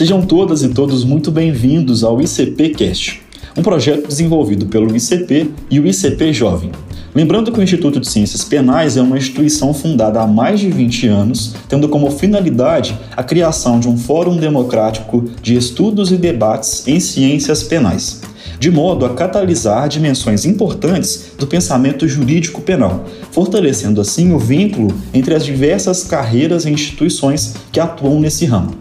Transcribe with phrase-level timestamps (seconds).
[0.00, 3.20] Sejam todas e todos muito bem-vindos ao ICPcast,
[3.54, 6.70] um projeto desenvolvido pelo ICP e o ICP Jovem.
[7.14, 11.06] Lembrando que o Instituto de Ciências Penais é uma instituição fundada há mais de 20
[11.06, 16.98] anos, tendo como finalidade a criação de um fórum democrático de estudos e debates em
[16.98, 18.22] ciências penais
[18.58, 25.34] de modo a catalisar dimensões importantes do pensamento jurídico penal, fortalecendo assim o vínculo entre
[25.34, 28.74] as diversas carreiras e instituições que atuam nesse ramo.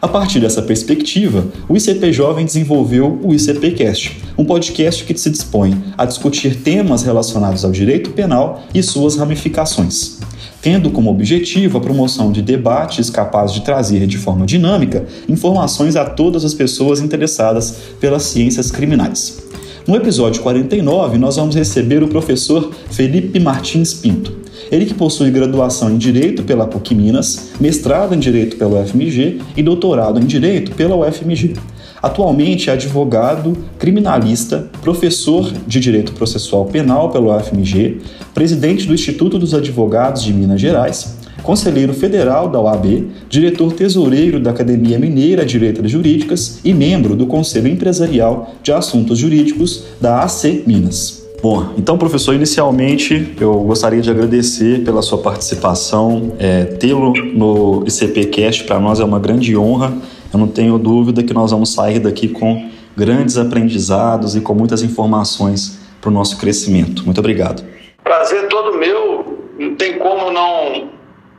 [0.00, 5.82] A partir dessa perspectiva, o ICP Jovem desenvolveu o ICPcast, um podcast que se dispõe
[5.96, 10.20] a discutir temas relacionados ao direito penal e suas ramificações
[10.66, 16.04] tendo como objetivo a promoção de debates capazes de trazer de forma dinâmica informações a
[16.04, 19.44] todas as pessoas interessadas pelas ciências criminais.
[19.86, 24.45] No episódio 49, nós vamos receber o professor Felipe Martins Pinto.
[24.70, 29.62] Ele que possui graduação em Direito pela PUC Minas, mestrado em Direito pela UFMG e
[29.62, 31.54] doutorado em Direito pela UFMG.
[32.02, 38.00] Atualmente é advogado, criminalista, professor de Direito Processual Penal pelo UFMG,
[38.34, 44.50] presidente do Instituto dos Advogados de Minas Gerais, conselheiro federal da OAB, diretor tesoureiro da
[44.50, 50.64] Academia Mineira de Letras Jurídicas e membro do Conselho Empresarial de Assuntos Jurídicos da AC
[50.66, 51.25] Minas.
[51.46, 56.32] Bom, então, professor, inicialmente eu gostaria de agradecer pela sua participação.
[56.40, 59.96] É, Tê-lo no ICPcast para nós é uma grande honra
[60.32, 64.82] eu não tenho dúvida que nós vamos sair daqui com grandes aprendizados e com muitas
[64.82, 67.04] informações para o nosso crescimento.
[67.04, 67.64] Muito obrigado.
[68.02, 69.38] Prazer todo meu.
[69.58, 70.90] Não tem como não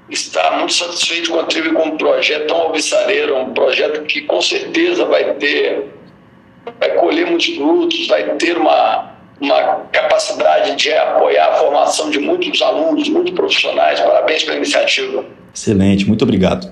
[0.10, 5.06] estar muito satisfeito de contribuir com um projeto tão alvissareiro, um projeto que com certeza
[5.06, 5.94] vai ter,
[6.80, 12.62] vai colher muitos frutos, vai ter uma, uma capacidade de apoiar a formação de muitos
[12.62, 14.00] alunos, muitos profissionais.
[14.00, 15.24] Parabéns pela iniciativa.
[15.54, 16.72] Excelente, muito obrigado.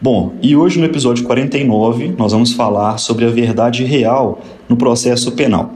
[0.00, 5.32] Bom, e hoje no episódio 49 nós vamos falar sobre a verdade real no processo
[5.32, 5.72] penal.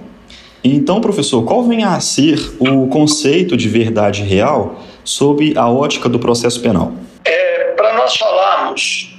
[0.62, 6.18] Então, professor, qual vem a ser o conceito de verdade real sob a ótica do
[6.18, 6.92] processo penal?
[7.24, 9.09] É, Para nós falarmos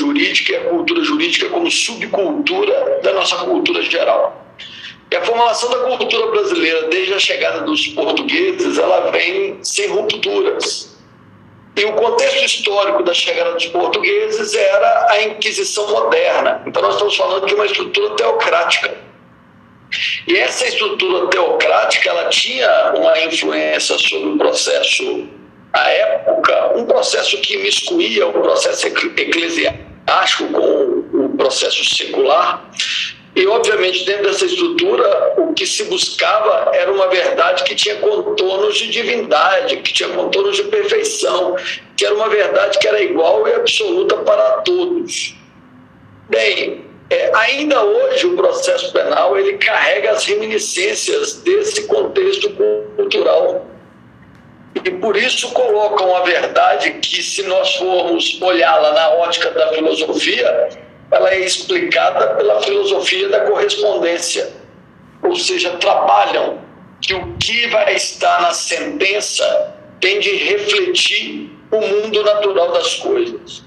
[0.00, 4.46] jurídica e a cultura jurídica como subcultura da nossa cultura geral.
[5.10, 10.96] E a formação da cultura brasileira desde a chegada dos portugueses, ela vem sem rupturas.
[11.76, 16.62] E o contexto histórico da chegada dos portugueses era a Inquisição moderna.
[16.66, 18.96] Então, nós estamos falando de uma estrutura teocrática.
[20.28, 25.28] E essa estrutura teocrática ela tinha uma influência sobre o processo,
[25.72, 29.89] à época, um processo que miscuía o processo eclesiástico
[30.48, 32.70] com o processo secular,
[33.34, 38.76] e, obviamente, dentro dessa estrutura, o que se buscava era uma verdade que tinha contornos
[38.76, 41.54] de divindade, que tinha contornos de perfeição,
[41.96, 45.36] que era uma verdade que era igual e absoluta para todos.
[46.28, 52.50] Bem, é, ainda hoje o processo penal ele carrega as reminiscências desse contexto
[52.96, 53.66] cultural.
[54.74, 60.68] E por isso colocam a verdade que, se nós formos olhá-la na ótica da filosofia,
[61.10, 64.48] ela é explicada pela filosofia da correspondência,
[65.22, 66.58] ou seja, trabalham
[67.00, 73.62] que o que vai estar na sentença tem de refletir o mundo natural das coisas.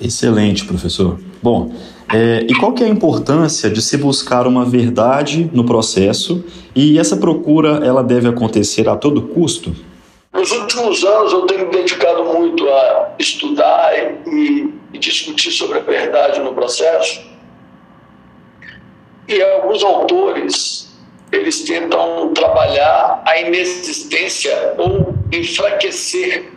[0.00, 1.18] Excelente, professor.
[1.42, 1.74] Bom,
[2.12, 6.98] é, e qual que é a importância de se buscar uma verdade no processo e
[6.98, 9.74] essa procura ela deve acontecer a todo custo?
[10.32, 13.92] Nos últimos anos eu tenho me dedicado muito a estudar
[14.26, 17.22] e e discutir sobre a verdade no processo.
[19.26, 20.92] E alguns autores,
[21.30, 26.50] eles tentam trabalhar a inexistência ou enfraquecer,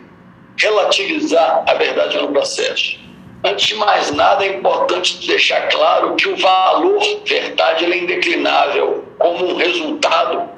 [0.58, 2.98] relativizar a verdade no processo.
[3.42, 9.52] Antes de mais nada, é importante deixar claro que o valor verdade é indeclinável como
[9.52, 10.55] um resultado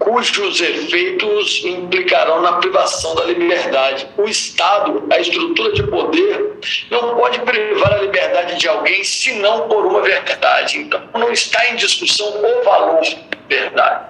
[0.00, 4.08] cujos efeitos implicarão na privação da liberdade.
[4.16, 6.58] O Estado, a estrutura de poder,
[6.90, 10.78] não pode privar a liberdade de alguém senão por uma verdade.
[10.78, 14.06] Então, não está em discussão o valor da verdade.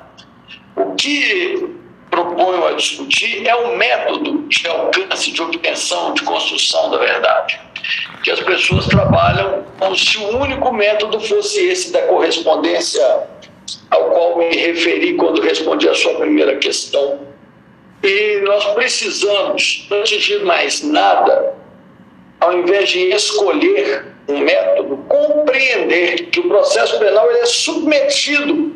[0.76, 1.69] O que
[2.08, 7.60] proponho a discutir é o método de alcance, de obtenção, de construção da verdade.
[8.22, 13.02] Que as pessoas trabalham como se o único método fosse esse da correspondência
[13.90, 17.20] ao qual me referi quando respondi a sua primeira questão.
[18.02, 21.55] E nós precisamos, antes de mais nada,
[22.40, 28.72] ao invés de escolher um método, compreender que o processo penal é submetido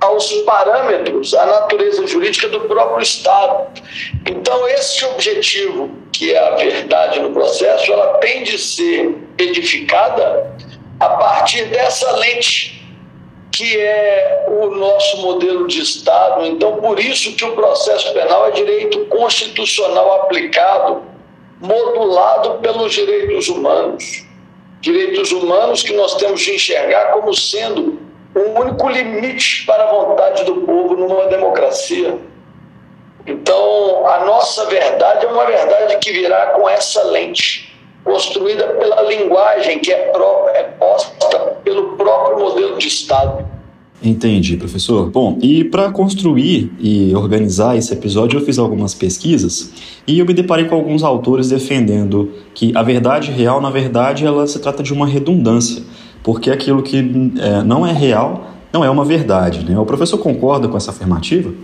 [0.00, 3.80] aos parâmetros, à natureza jurídica do próprio Estado.
[4.28, 10.52] Então, esse objetivo, que é a verdade no processo, ela tem de ser edificada
[11.00, 12.83] a partir dessa lente
[13.54, 16.44] que é o nosso modelo de Estado.
[16.44, 21.02] Então, por isso que o processo penal é direito constitucional aplicado,
[21.60, 24.24] modulado pelos direitos humanos.
[24.80, 28.00] Direitos humanos que nós temos de enxergar como sendo
[28.34, 32.18] o único limite para a vontade do povo numa democracia.
[33.24, 37.72] Então, a nossa verdade é uma verdade que virá com essa lente,
[38.02, 41.13] construída pela linguagem que é, própria, é posta
[41.64, 43.44] pelo próprio modelo de Estado.
[44.02, 45.08] Entendi, professor.
[45.08, 49.72] Bom, e para construir e organizar esse episódio, eu fiz algumas pesquisas
[50.06, 54.46] e eu me deparei com alguns autores defendendo que a verdade real, na verdade, ela
[54.46, 55.82] se trata de uma redundância
[56.22, 59.64] porque aquilo que é, não é real não é uma verdade.
[59.64, 59.78] Né?
[59.78, 61.54] O professor concorda com essa afirmativa?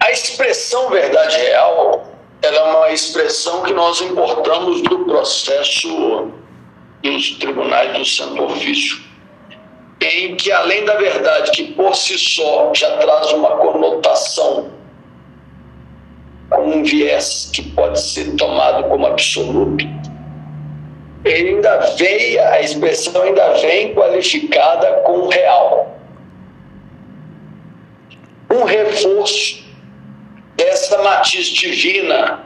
[0.00, 2.12] A expressão verdade real
[2.42, 6.28] ela é uma expressão que nós importamos do processo
[7.00, 9.00] dos tribunais do santo ofício,
[10.02, 14.70] em que além da verdade que por si só já traz uma conotação
[16.60, 19.84] um viés que pode ser tomado como absoluto,
[21.24, 25.96] ainda vem, a expressão ainda vem qualificada com real.
[28.50, 29.62] Um reforço
[30.56, 32.44] dessa matiz divina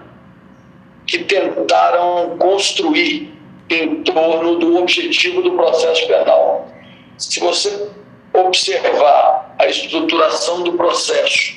[1.06, 3.32] que tentaram construir
[3.68, 6.68] em torno do objetivo do processo penal.
[7.18, 7.88] Se você
[8.32, 11.54] observar a estruturação do processo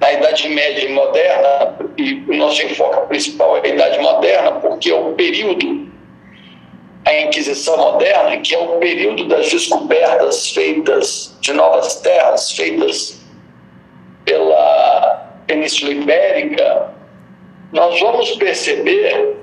[0.00, 4.90] na Idade Média e Moderna, e o nosso enfoque principal é a Idade Moderna, porque
[4.90, 5.92] é o período
[7.04, 13.20] a Inquisição moderna, que é o período das descobertas feitas de novas terras, feitas
[14.24, 16.94] pela Península Ibérica,
[17.72, 19.36] nós vamos perceber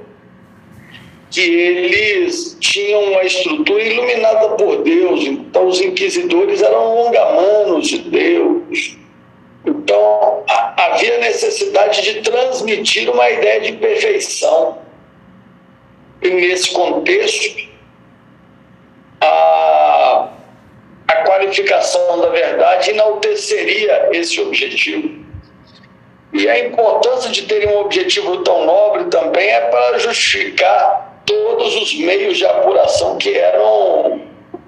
[1.30, 8.98] que eles tinham uma estrutura iluminada por Deus, então os inquisidores eram longamanos de Deus.
[9.66, 14.78] Então havia necessidade de transmitir uma ideia de perfeição
[16.22, 17.70] e nesse contexto,
[19.22, 20.30] a,
[21.08, 25.26] a qualificação da verdade enalteceria esse objetivo.
[26.34, 31.96] E a importância de ter um objetivo tão nobre também é para justificar todos os
[32.00, 34.22] meios de apuração que eram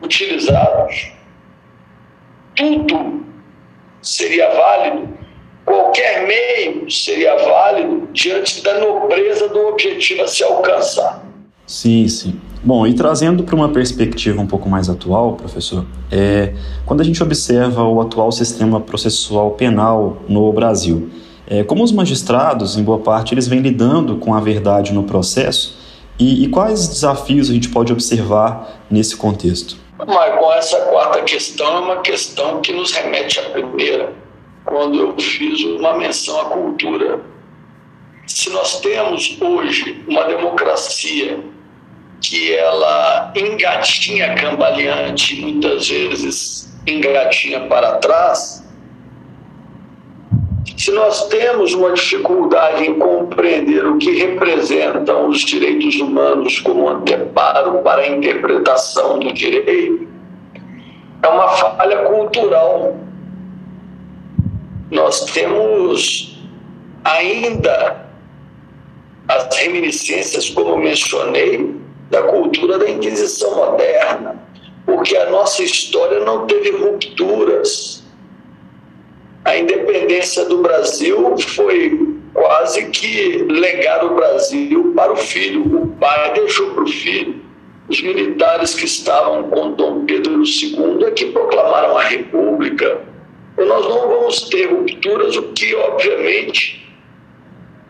[0.03, 1.11] utilizados.
[2.55, 3.25] Tudo
[3.99, 5.09] seria válido,
[5.65, 11.25] qualquer meio seria válido diante da nobreza do objetivo a se alcançar.
[11.65, 12.39] Sim, sim.
[12.63, 16.53] Bom, e trazendo para uma perspectiva um pouco mais atual, professor, é,
[16.85, 21.09] quando a gente observa o atual sistema processual penal no Brasil,
[21.47, 25.80] é, como os magistrados, em boa parte, eles vêm lidando com a verdade no processo
[26.21, 29.75] e, e quais desafios a gente pode observar nesse contexto?
[29.99, 34.13] Michael, essa quarta questão é uma questão que nos remete à primeira,
[34.63, 37.19] quando eu fiz uma menção à cultura.
[38.27, 41.39] Se nós temos hoje uma democracia
[42.21, 48.60] que ela engatinha cambaleante, muitas vezes engatinha para trás,
[50.81, 57.83] se nós temos uma dificuldade em compreender o que representam os direitos humanos como anteparo
[57.83, 60.07] para a interpretação do direito,
[61.21, 62.97] é uma falha cultural.
[64.89, 66.41] Nós temos
[67.03, 68.07] ainda
[69.27, 71.75] as reminiscências, como mencionei,
[72.09, 74.35] da cultura da Inquisição moderna,
[74.83, 78.00] porque a nossa história não teve rupturas.
[80.11, 85.83] Independência do Brasil foi quase que legar o Brasil para o filho.
[85.83, 87.41] O pai deixou para o filho.
[87.87, 93.01] Os militares que estavam com Dom Pedro II é que proclamaram a República.
[93.53, 96.85] Então, nós não vamos ter rupturas, o que, obviamente,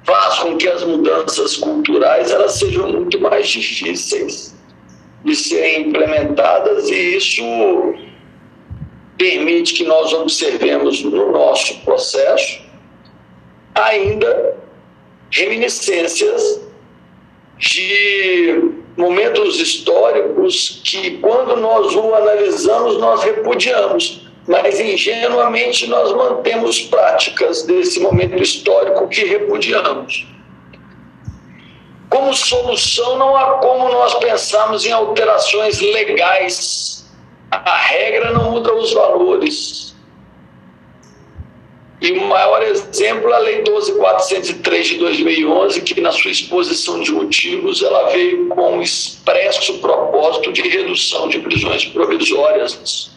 [0.04, 4.56] faz com que as mudanças culturais elas sejam muito mais difíceis
[5.26, 7.44] de serem implementadas e isso
[9.22, 12.60] permite que nós observemos no nosso processo
[13.76, 14.58] ainda
[15.30, 16.60] reminiscências
[17.60, 27.62] de momentos históricos que, quando nós o analisamos, nós repudiamos mas ingenuamente nós mantemos práticas
[27.62, 30.28] desse momento histórico que repudiamos.
[32.10, 37.01] Como solução, não há como nós pensarmos em alterações legais.
[37.52, 39.94] A regra não muda os valores.
[42.02, 47.12] E o maior exemplo é a Lei 12.403 de 2011, que na sua exposição de
[47.12, 53.12] motivos ela veio com um expresso propósito de redução de prisões provisórias,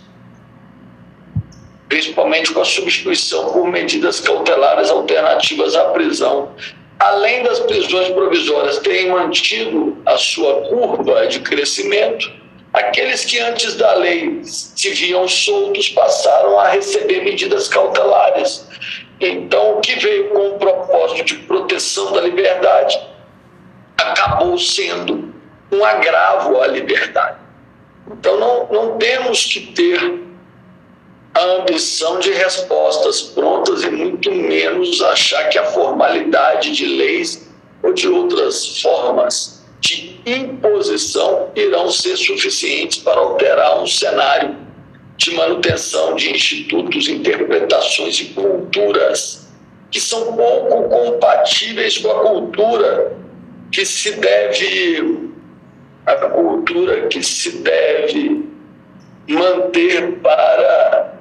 [1.88, 6.50] principalmente com a substituição por medidas cautelares alternativas à prisão.
[6.98, 12.43] Além das prisões provisórias terem mantido a sua curva de crescimento,
[12.74, 18.66] aqueles que antes da lei se viam soltos passaram a receber medidas cautelares
[19.20, 22.98] então, o que veio com o propósito de proteção da liberdade
[23.96, 25.32] acabou sendo
[25.72, 27.38] um agravo à liberdade.
[28.10, 30.22] Então, não, não temos que ter
[31.32, 37.50] a ambição de respostas prontas e muito menos achar que a formalidade de leis
[37.82, 39.53] ou de outras formas
[39.84, 44.56] de imposição irão ser suficientes para alterar um cenário
[45.18, 49.46] de manutenção de institutos, interpretações e culturas
[49.90, 53.16] que são pouco compatíveis com a cultura
[53.70, 55.30] que se deve
[56.06, 58.42] a cultura que se deve
[59.28, 61.14] manter para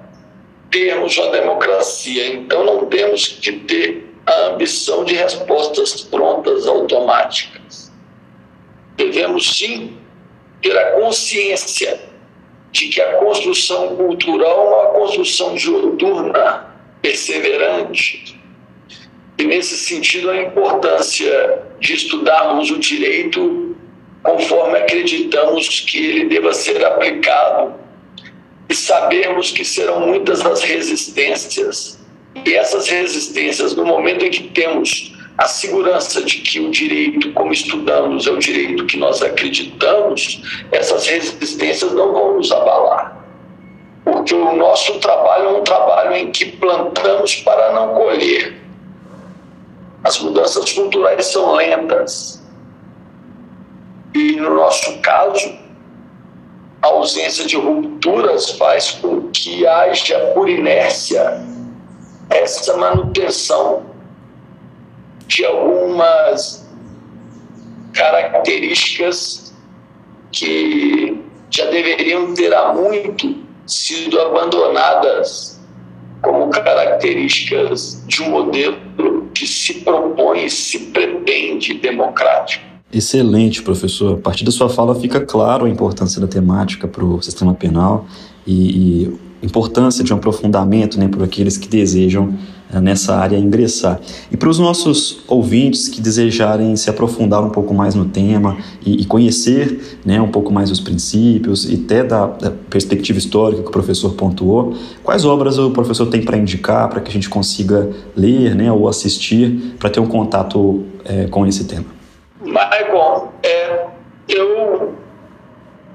[0.72, 2.27] termos uma democracia.
[2.27, 7.82] Então não temos que ter a ambição de respostas prontas automáticas.
[8.95, 9.97] Devemos sim
[10.62, 12.00] ter a consciência
[12.71, 18.39] de que a construção cultural é uma construção diuturna, perseverante.
[19.38, 23.75] E, nesse sentido, a importância de estudarmos o direito
[24.23, 27.73] conforme acreditamos que ele deva ser aplicado
[28.69, 32.00] e sabermos que serão muitas as resistências.
[32.45, 37.51] E essas resistências, no momento em que temos a segurança de que o direito, como
[37.51, 43.17] estudamos, é o direito que nós acreditamos, essas resistências não vão nos abalar.
[44.03, 48.61] Porque o nosso trabalho é um trabalho em que plantamos para não colher.
[50.03, 52.43] As mudanças culturais são lentas.
[54.13, 55.57] E no nosso caso,
[56.81, 61.41] a ausência de rupturas faz com que haja, por inércia,
[62.29, 63.92] essa manutenção
[65.33, 66.69] de algumas
[67.93, 69.53] características
[70.31, 73.35] que já deveriam ter há muito
[73.65, 75.59] sido abandonadas
[76.21, 82.63] como características de um modelo que se propõe, se pretende democrático.
[82.91, 84.19] Excelente, professor.
[84.19, 88.05] A partir da sua fala fica claro a importância da temática para o sistema penal
[88.45, 92.33] e, e importância de um aprofundamento né, por aqueles que desejam
[92.73, 94.00] eh, nessa área ingressar.
[94.31, 99.01] E para os nossos ouvintes que desejarem se aprofundar um pouco mais no tema e,
[99.01, 103.67] e conhecer né, um pouco mais os princípios e até da, da, perspectiva histórica que
[103.67, 107.89] o professor pontuou, quais obras o professor tem para indicar para que a gente consiga
[108.15, 111.85] ler né, ou assistir para ter um contato é, com esse tema?
[112.43, 113.85] Michael, é,
[114.29, 114.93] eu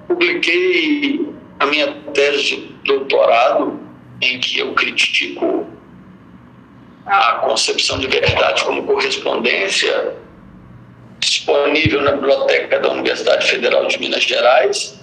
[0.07, 1.27] publiquei
[1.59, 3.81] a minha tese de doutorado
[4.21, 5.67] em que eu critico
[7.07, 10.17] a concepção de verdade como correspondência
[11.21, 14.99] disponível na biblioteca da Universidade Federal de Minas Gerais.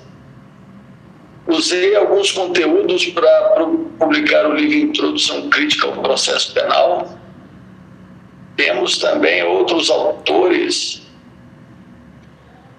[1.47, 3.65] Usei alguns conteúdos para
[3.99, 7.17] publicar o livro Introdução Crítica ao Processo Penal.
[8.55, 11.05] Temos também outros autores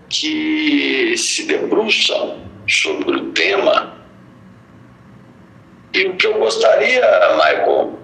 [0.08, 2.38] que se debruçam
[2.68, 3.95] sobre o tema.
[5.96, 7.00] E o que eu gostaria,
[7.36, 7.98] Michael,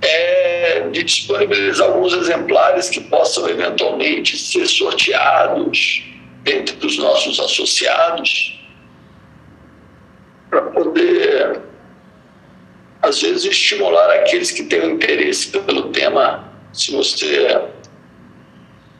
[0.00, 6.04] é de disponibilizar alguns exemplares que possam eventualmente ser sorteados
[6.46, 8.64] entre os nossos associados
[10.48, 11.60] para poder,
[13.02, 16.48] às vezes, estimular aqueles que têm interesse pelo tema.
[16.72, 17.60] Se você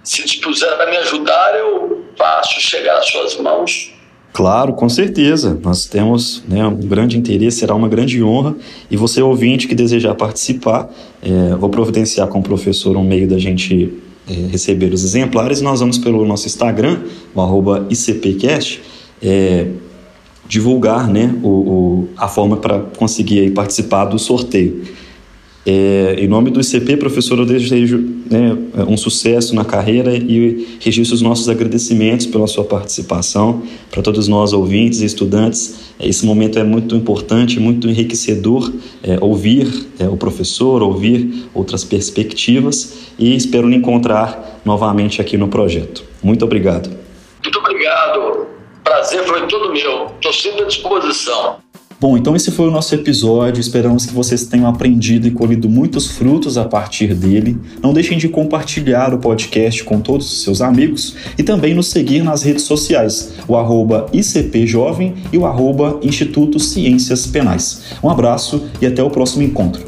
[0.03, 3.97] se dispuser a me ajudar, eu faço chegar às suas mãos
[4.33, 5.59] Claro, com certeza.
[5.63, 8.55] Nós temos né, um grande interesse, será uma grande honra.
[8.91, 10.89] E você, ouvinte, que desejar participar,
[11.23, 13.93] é, vou providenciar com o professor um meio da gente
[14.29, 15.61] é, receber os exemplares.
[15.61, 16.99] Nós vamos pelo nosso Instagram,
[17.35, 18.81] o ICPcast,
[19.23, 19.67] é,
[20.47, 24.83] divulgar né, o, o a forma para conseguir aí, participar do sorteio.
[25.67, 27.99] É, em nome do ICP, professor, eu desejo
[28.31, 28.57] né,
[28.89, 33.63] um sucesso na carreira e registro os nossos agradecimentos pela sua participação.
[33.91, 38.73] Para todos nós, ouvintes e estudantes, esse momento é muito importante, muito enriquecedor
[39.03, 45.49] é, ouvir é, o professor, ouvir outras perspectivas e espero lhe encontrar novamente aqui no
[45.49, 46.05] projeto.
[46.23, 46.89] Muito obrigado.
[47.43, 48.47] Muito obrigado.
[48.85, 50.07] Prazer foi todo meu.
[50.17, 51.57] Estou sempre à disposição.
[52.01, 53.61] Bom, então esse foi o nosso episódio.
[53.61, 57.59] Esperamos que vocês tenham aprendido e colhido muitos frutos a partir dele.
[57.83, 62.23] Não deixem de compartilhar o podcast com todos os seus amigos e também nos seguir
[62.23, 67.83] nas redes sociais, o arroba ICPJovem e o arroba Instituto Ciências Penais.
[68.01, 69.88] Um abraço e até o próximo encontro.